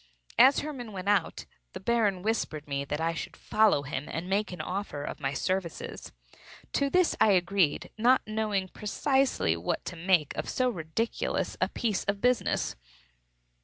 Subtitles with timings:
[0.39, 4.51] As Hermann went out, the Baron whispered me that I should follow him and make
[4.51, 6.11] an offer of my services.
[6.73, 12.03] To this I agreed; not knowing precisely what to make of so ridiculous a piece
[12.05, 12.75] of business.